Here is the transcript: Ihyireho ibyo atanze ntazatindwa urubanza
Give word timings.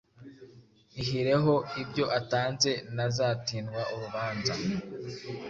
Ihyireho 1.01 1.53
ibyo 1.81 2.05
atanze 2.19 2.71
ntazatindwa 2.93 3.81
urubanza 3.93 4.53